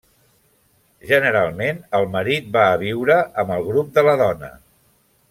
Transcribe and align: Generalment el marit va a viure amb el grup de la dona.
Generalment 1.11 1.83
el 1.99 2.09
marit 2.17 2.49
va 2.57 2.63
a 2.71 2.79
viure 2.87 3.19
amb 3.45 3.55
el 3.59 3.69
grup 3.71 3.93
de 3.99 4.05
la 4.09 4.17
dona. 4.27 4.51